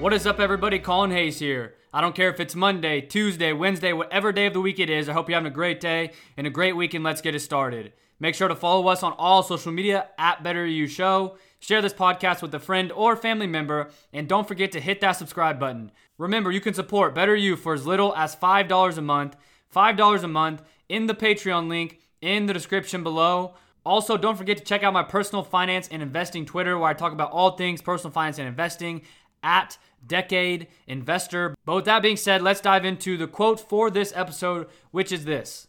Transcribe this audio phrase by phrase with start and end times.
[0.00, 0.78] What is up, everybody?
[0.78, 1.74] Colin Hayes here.
[1.92, 5.10] I don't care if it's Monday, Tuesday, Wednesday, whatever day of the week it is.
[5.10, 7.04] I hope you're having a great day and a great weekend.
[7.04, 7.92] Let's get it started.
[8.18, 11.36] Make sure to follow us on all social media at Better You Show.
[11.58, 15.12] Share this podcast with a friend or family member, and don't forget to hit that
[15.12, 15.92] subscribe button.
[16.16, 19.36] Remember, you can support Better You for as little as $5 a month.
[19.76, 23.52] $5 a month in the Patreon link in the description below.
[23.84, 27.12] Also, don't forget to check out my personal finance and investing Twitter, where I talk
[27.12, 29.02] about all things personal finance and investing
[29.42, 29.76] at
[30.06, 31.54] Decade Investor.
[31.64, 35.24] But with that being said, let's dive into the quote for this episode, which is
[35.24, 35.68] this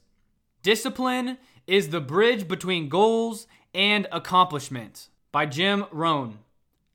[0.64, 6.40] Discipline is the bridge between goals and accomplishment by Jim Rohn.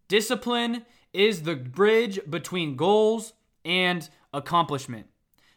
[0.09, 3.33] Discipline is the bridge between goals
[3.65, 5.07] and accomplishment.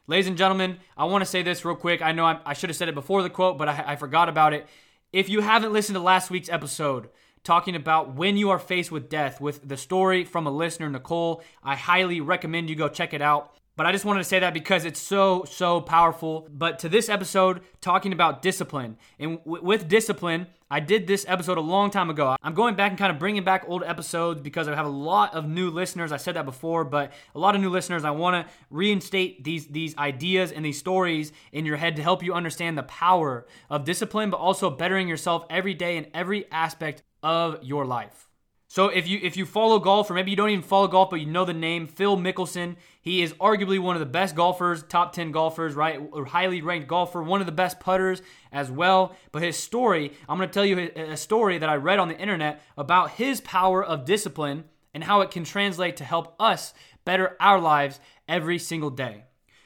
[0.07, 2.01] Ladies and gentlemen, I want to say this real quick.
[2.01, 4.27] I know I, I should have said it before the quote, but I, I forgot
[4.27, 4.67] about it.
[5.13, 7.09] If you haven't listened to last week's episode,
[7.43, 11.43] talking about when you are faced with death with the story from a listener, Nicole.
[11.63, 13.55] I highly recommend you go check it out.
[13.79, 16.49] But I just wanted to say that because it's so, so powerful.
[16.51, 18.97] But to this episode, talking about discipline.
[19.17, 22.35] And w- with discipline, I did this episode a long time ago.
[22.43, 25.33] I'm going back and kind of bringing back old episodes because I have a lot
[25.33, 26.11] of new listeners.
[26.11, 28.03] I said that before, but a lot of new listeners.
[28.03, 32.21] I want to reinstate these these ideas and these stories in your head to help
[32.21, 37.01] you understand the power of discipline, but also bettering yourself every day in every aspect
[37.23, 38.29] of your life.
[38.71, 41.19] So if you if you follow golf or maybe you don't even follow golf but
[41.19, 45.11] you know the name Phil Mickelson, he is arguably one of the best golfers, top
[45.11, 45.99] 10 golfers, right?
[46.15, 49.15] A highly ranked golfer, one of the best putters as well.
[49.31, 52.17] But his story, I'm going to tell you a story that I read on the
[52.17, 56.75] internet about his power of discipline and how it can translate to help us
[57.05, 59.23] better our lives every single day.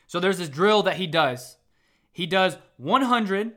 [0.07, 1.57] So there's this drill that he does.
[2.13, 3.51] He does 100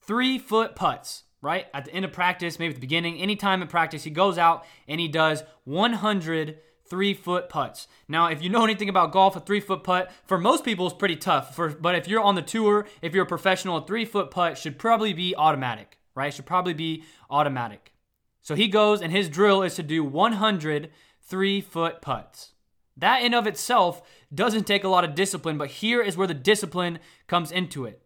[0.00, 1.66] three foot putts right?
[1.72, 4.66] At the end of practice, maybe at the beginning, anytime in practice, he goes out
[4.86, 6.58] and he does 100
[6.90, 7.88] three foot putts.
[8.06, 10.92] Now, if you know anything about golf, a three foot putt for most people is
[10.92, 11.56] pretty tough.
[11.56, 14.58] For but if you're on the tour, if you're a professional, a three foot putt
[14.58, 16.34] should probably be automatic, right?
[16.34, 17.94] Should probably be automatic.
[18.42, 20.90] So he goes and his drill is to do 100
[21.22, 22.52] three foot putts.
[22.94, 24.02] That in of itself
[24.34, 28.02] doesn't take a lot of discipline, but here is where the discipline comes into it.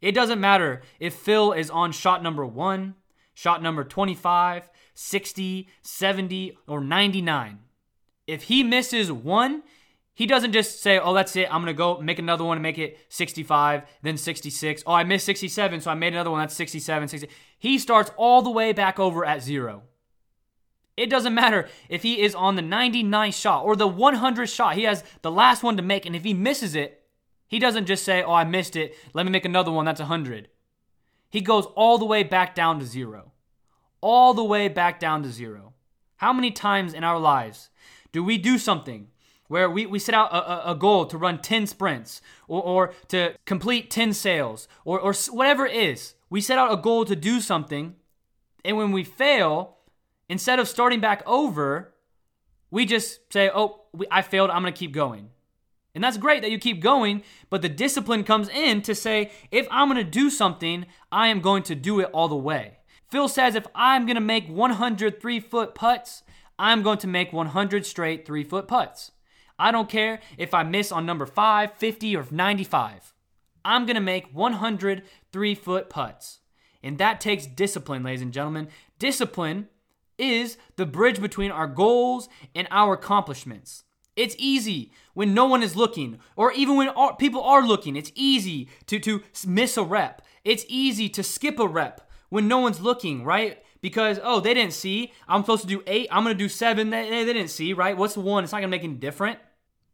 [0.00, 2.94] It doesn't matter if Phil is on shot number one,
[3.34, 7.58] shot number 25, 60, 70, or 99.
[8.26, 9.62] If he misses one,
[10.14, 11.52] he doesn't just say, oh, that's it.
[11.52, 14.82] I'm going to go make another one and make it 65, then 66.
[14.86, 16.40] Oh, I missed 67, so I made another one.
[16.40, 17.28] That's 67, 60.
[17.58, 19.82] He starts all the way back over at zero.
[20.96, 24.74] It doesn't matter if he is on the 99th shot or the 100th shot.
[24.74, 26.99] He has the last one to make, and if he misses it,
[27.50, 28.94] he doesn't just say, oh, I missed it.
[29.12, 29.84] Let me make another one.
[29.84, 30.46] That's 100.
[31.30, 33.32] He goes all the way back down to zero.
[34.00, 35.72] All the way back down to zero.
[36.18, 37.68] How many times in our lives
[38.12, 39.08] do we do something
[39.48, 43.34] where we, we set out a, a goal to run 10 sprints or, or to
[43.46, 46.14] complete 10 sales or, or whatever it is?
[46.28, 47.96] We set out a goal to do something,
[48.64, 49.78] and when we fail,
[50.28, 51.94] instead of starting back over,
[52.70, 54.50] we just say, oh, we, I failed.
[54.50, 55.30] I'm going to keep going.
[56.00, 59.68] And that's great that you keep going, but the discipline comes in to say, if
[59.70, 62.78] I'm going to do something, I am going to do it all the way.
[63.10, 66.22] Phil says, if I'm going to make 100 three foot putts,
[66.58, 69.12] I'm going to make 100 straight three foot putts.
[69.58, 73.12] I don't care if I miss on number 5, 50, or 95.
[73.62, 75.02] I'm going to make 100
[75.34, 76.40] three foot putts.
[76.82, 78.68] And that takes discipline, ladies and gentlemen.
[78.98, 79.68] Discipline
[80.16, 83.84] is the bridge between our goals and our accomplishments.
[84.16, 87.96] It's easy when no one is looking, or even when people are looking.
[87.96, 90.22] It's easy to, to miss a rep.
[90.44, 93.62] It's easy to skip a rep when no one's looking, right?
[93.80, 95.12] Because, oh, they didn't see.
[95.28, 96.08] I'm supposed to do eight.
[96.10, 96.90] I'm going to do seven.
[96.90, 97.96] They, they didn't see, right?
[97.96, 98.44] What's the one?
[98.44, 99.38] It's not going to make any different.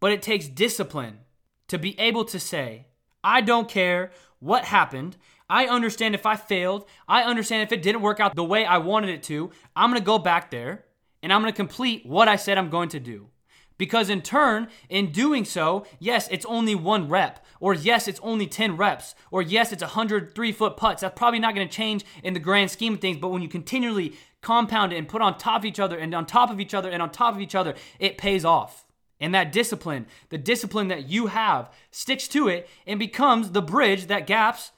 [0.01, 1.21] But it takes discipline
[1.69, 2.87] to be able to say,
[3.23, 5.17] I don't care what happened.
[5.49, 6.87] I understand if I failed.
[7.09, 9.51] I understand if it didn't work out the way I wanted it to.
[9.75, 10.85] I'm going to go back there
[11.23, 13.29] and I'm going to complete what I said I'm going to do.
[13.79, 18.47] Because in turn, in doing so, yes, it's only one rep, or yes, it's only
[18.47, 21.03] 10 reps, or yes, it's 103 foot putts.
[21.03, 23.49] That's probably not going to change in the grand scheme of things, but when you
[23.49, 26.73] continually compound it and put on top of each other and on top of each
[26.73, 28.87] other and on top of each other, it pays off.
[29.19, 34.07] And that discipline, the discipline that you have, sticks to it and becomes the bridge
[34.07, 34.73] that gaps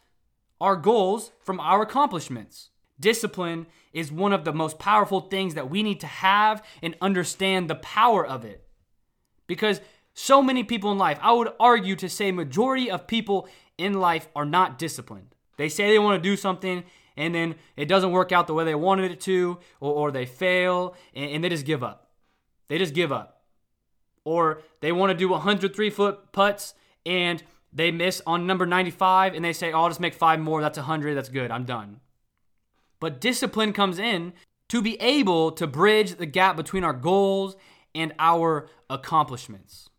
[0.60, 2.70] our goals from our accomplishments.
[3.00, 7.68] Discipline is one of the most powerful things that we need to have and understand
[7.68, 8.67] the power of it
[9.48, 9.80] because
[10.14, 14.28] so many people in life, I would argue to say majority of people in life
[14.36, 15.34] are not disciplined.
[15.56, 16.84] They say they want to do something
[17.16, 20.26] and then it doesn't work out the way they wanted it to, or, or they
[20.26, 22.10] fail and, and they just give up.
[22.68, 23.42] They just give up.
[24.24, 26.74] or they want to do 103 foot putts
[27.06, 27.42] and
[27.72, 30.60] they miss on number 95 and they say, oh, I'll just make five more.
[30.60, 31.14] That's 100.
[31.14, 31.50] That's good.
[31.50, 32.00] I'm done.
[33.00, 34.32] But discipline comes in
[34.68, 37.56] to be able to bridge the gap between our goals
[37.98, 39.90] and our accomplishments.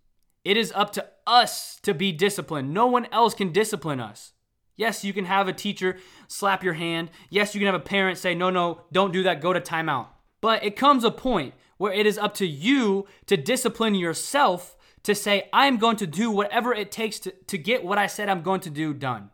[0.45, 2.73] It is up to us to be disciplined.
[2.73, 4.33] No one else can discipline us.
[4.77, 5.97] Yes, you can have a teacher
[6.29, 7.09] slap your hand.
[7.29, 10.07] Yes, you can have a parent say, no, no, don't do that, go to timeout.
[10.39, 15.13] But it comes a point where it is up to you to discipline yourself to
[15.13, 18.41] say, I'm going to do whatever it takes to, to get what I said I'm
[18.41, 19.31] going to do done.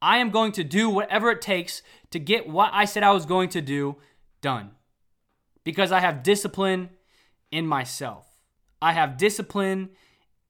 [0.00, 3.26] I am going to do whatever it takes to get what I said I was
[3.26, 3.96] going to do
[4.40, 4.70] done.
[5.64, 6.90] Because I have discipline
[7.54, 8.26] in myself.
[8.82, 9.90] I have discipline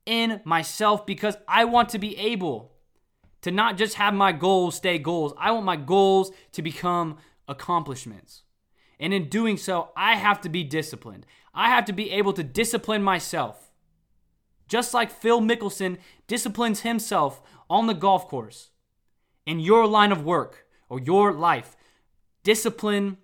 [0.06, 2.72] in myself because I want to be able
[3.42, 5.34] to not just have my goals stay goals.
[5.38, 8.42] I want my goals to become accomplishments.
[8.98, 11.26] And in doing so, I have to be disciplined.
[11.52, 13.70] I have to be able to discipline myself.
[14.66, 18.70] Just like Phil Mickelson disciplines himself on the golf course,
[19.44, 21.76] in your line of work or your life,
[22.44, 23.18] discipline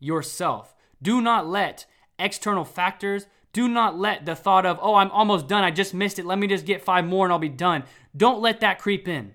[0.00, 0.74] yourself.
[1.00, 1.86] Do not let
[2.20, 6.18] external factors, do not let the thought of, oh, I'm almost done, I just missed
[6.18, 7.84] it, let me just get five more and I'll be done.
[8.16, 9.32] Don't let that creep in.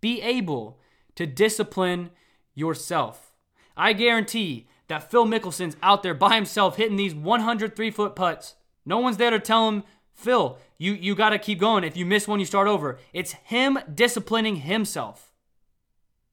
[0.00, 0.78] Be able
[1.16, 2.10] to discipline
[2.54, 3.32] yourself.
[3.76, 8.56] I guarantee that Phil Mickelson's out there by himself hitting these 103 foot putts.
[8.84, 11.84] No one's there to tell him, Phil, you, you got to keep going.
[11.84, 12.98] If you miss one, you start over.
[13.12, 15.32] It's him disciplining himself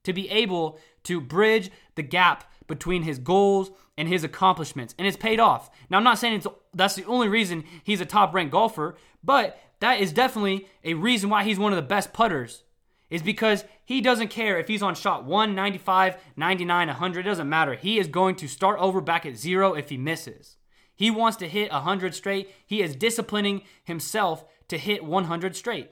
[0.04, 4.96] to be able to bridge the gap between his goals and his accomplishments.
[4.98, 5.70] And it's paid off.
[5.90, 9.60] Now, I'm not saying it's, that's the only reason he's a top ranked golfer, but
[9.82, 12.64] that is definitely a reason why he's one of the best putters
[13.10, 17.50] is because he doesn't care if he's on shot 1, 95, 99, 100, it doesn't
[17.50, 17.74] matter.
[17.74, 20.58] He is going to start over back at zero if he misses.
[20.96, 22.54] He wants to hit 100 straight.
[22.66, 25.90] He is disciplining himself to hit 100 straight.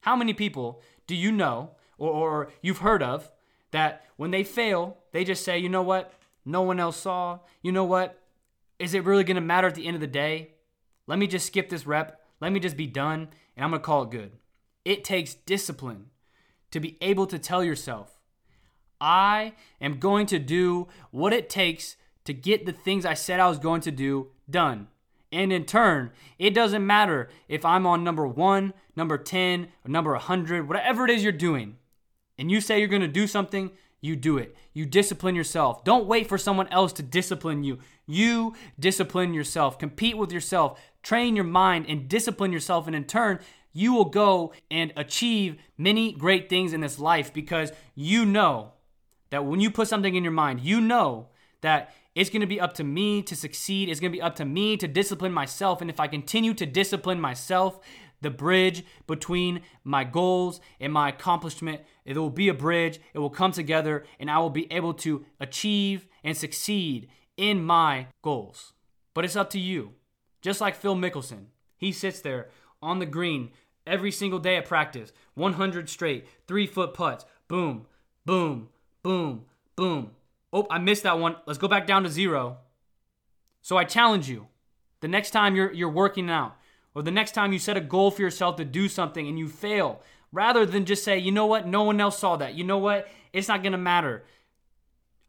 [0.00, 3.30] How many people do you know or, or you've heard of
[3.70, 6.12] that when they fail, they just say, you know what?
[6.44, 7.40] No one else saw.
[7.62, 8.22] You know what?
[8.78, 10.52] Is it really going to matter at the end of the day?
[11.06, 12.20] Let me just skip this rep.
[12.40, 14.32] Let me just be done, and I'm going to call it good.
[14.84, 16.06] It takes discipline
[16.70, 18.20] to be able to tell yourself,
[19.00, 23.48] I am going to do what it takes to get the things I said I
[23.48, 24.88] was going to do done.
[25.32, 30.12] And in turn, it doesn't matter if I'm on number one, number 10, or number
[30.12, 31.76] 100, whatever it is you're doing,
[32.38, 34.54] and you say you're going to do something, you do it.
[34.72, 35.84] You discipline yourself.
[35.84, 37.78] Don't wait for someone else to discipline you.
[38.06, 39.78] You discipline yourself.
[39.78, 40.80] Compete with yourself.
[41.02, 42.86] Train your mind and discipline yourself.
[42.86, 43.40] And in turn,
[43.72, 48.72] you will go and achieve many great things in this life because you know
[49.30, 51.28] that when you put something in your mind, you know
[51.62, 53.90] that it's going to be up to me to succeed.
[53.90, 55.82] It's going to be up to me to discipline myself.
[55.82, 57.78] And if I continue to discipline myself,
[58.20, 63.00] the bridge between my goals and my accomplishment, it will be a bridge.
[63.14, 68.08] It will come together, and I will be able to achieve and succeed in my
[68.22, 68.72] goals.
[69.14, 69.92] But it's up to you.
[70.42, 71.46] Just like Phil Mickelson,
[71.76, 72.48] he sits there
[72.82, 73.50] on the green
[73.86, 75.12] every single day at practice.
[75.34, 77.24] 100 straight, three foot putts.
[77.48, 77.86] Boom,
[78.24, 78.68] boom,
[79.02, 79.44] boom,
[79.76, 80.10] boom.
[80.52, 81.36] Oh, I missed that one.
[81.46, 82.58] Let's go back down to zero.
[83.62, 84.46] So I challenge you.
[85.00, 86.56] The next time you're you're working out,
[86.96, 89.48] or the next time you set a goal for yourself to do something and you
[89.48, 90.00] fail,
[90.32, 92.54] rather than just say, you know what, no one else saw that.
[92.54, 94.24] You know what, it's not gonna matter.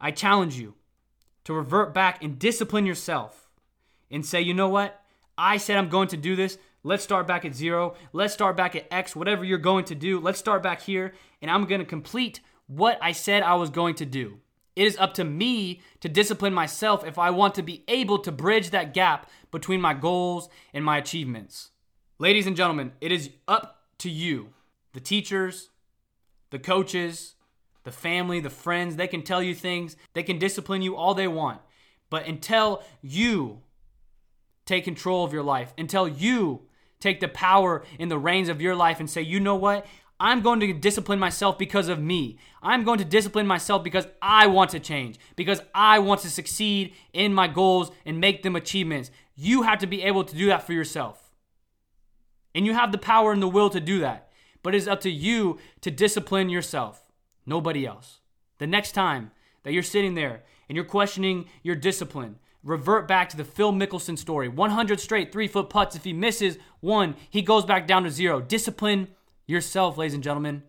[0.00, 0.76] I challenge you
[1.44, 3.50] to revert back and discipline yourself
[4.10, 4.98] and say, you know what,
[5.36, 6.56] I said I'm going to do this.
[6.82, 7.96] Let's start back at zero.
[8.14, 10.20] Let's start back at X, whatever you're going to do.
[10.20, 14.06] Let's start back here, and I'm to complete what I said I was going to
[14.06, 14.40] do.
[14.78, 18.30] It is up to me to discipline myself if I want to be able to
[18.30, 21.70] bridge that gap between my goals and my achievements.
[22.20, 24.50] Ladies and gentlemen, it is up to you,
[24.92, 25.70] the teachers,
[26.50, 27.34] the coaches,
[27.82, 28.94] the family, the friends.
[28.94, 31.60] They can tell you things, they can discipline you all they want.
[32.08, 33.62] But until you
[34.64, 36.68] take control of your life, until you
[37.00, 39.86] take the power in the reins of your life and say, you know what?
[40.20, 42.38] I'm going to discipline myself because of me.
[42.62, 46.94] I'm going to discipline myself because I want to change, because I want to succeed
[47.12, 49.10] in my goals and make them achievements.
[49.36, 51.30] You have to be able to do that for yourself.
[52.54, 54.30] And you have the power and the will to do that.
[54.62, 57.12] But it is up to you to discipline yourself,
[57.46, 58.18] nobody else.
[58.58, 59.30] The next time
[59.62, 64.18] that you're sitting there and you're questioning your discipline, revert back to the Phil Mickelson
[64.18, 64.48] story.
[64.48, 65.94] 100 straight three foot putts.
[65.94, 68.40] If he misses one, he goes back down to zero.
[68.40, 69.08] Discipline
[69.48, 70.62] yourself, ladies and gentlemen.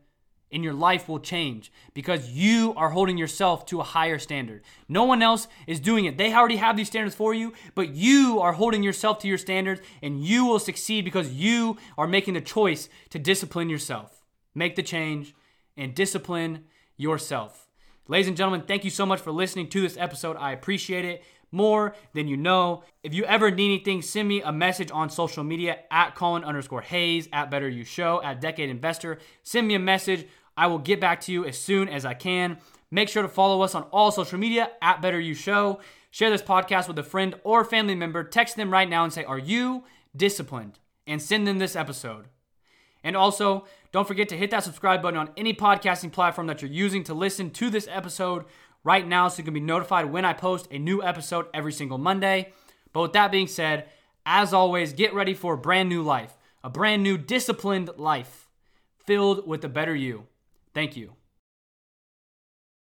[0.52, 4.64] and your life will change because you are holding yourself to a higher standard.
[4.88, 6.18] No one else is doing it.
[6.18, 9.80] They already have these standards for you, but you are holding yourself to your standards
[10.02, 14.26] and you will succeed because you are making the choice to discipline yourself.
[14.56, 15.36] Make the change
[15.78, 16.64] and discipline
[16.98, 17.68] yourself.
[18.08, 20.36] Ladies and gentlemen, thank you so much for listening to this episode.
[20.36, 22.84] I appreciate it more than you know.
[23.04, 26.82] If you ever need anything, send me a message on social media at Colin underscore
[26.82, 29.20] Hayes, at Better You Show, at Decade Investor.
[29.44, 30.28] Send me a message.
[30.56, 32.58] I will get back to you as soon as I can.
[32.92, 35.80] Make sure to follow us on all social media at Better You Show.
[36.12, 38.24] Share this podcast with a friend or family member.
[38.24, 39.84] Text them right now and say, Are you
[40.16, 40.80] disciplined?
[41.06, 42.26] And send them this episode.
[43.04, 46.72] And also, don't forget to hit that subscribe button on any podcasting platform that you're
[46.72, 48.46] using to listen to this episode
[48.84, 51.98] right now so you can be notified when I post a new episode every single
[51.98, 52.54] Monday.
[52.94, 53.90] But with that being said,
[54.26, 58.50] as always, get ready for a brand new life, a brand new disciplined life
[59.06, 60.28] filled with a better you.
[60.74, 61.19] Thank you.